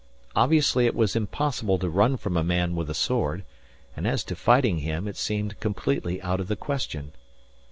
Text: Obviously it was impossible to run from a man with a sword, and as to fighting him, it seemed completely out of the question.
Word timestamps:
Obviously 0.35 0.87
it 0.87 0.95
was 0.95 1.15
impossible 1.15 1.77
to 1.77 1.87
run 1.87 2.17
from 2.17 2.35
a 2.35 2.43
man 2.43 2.73
with 2.75 2.89
a 2.89 2.93
sword, 2.95 3.43
and 3.95 4.07
as 4.07 4.23
to 4.23 4.35
fighting 4.35 4.79
him, 4.79 5.07
it 5.07 5.15
seemed 5.15 5.59
completely 5.59 6.19
out 6.23 6.39
of 6.39 6.47
the 6.47 6.55
question. 6.55 7.11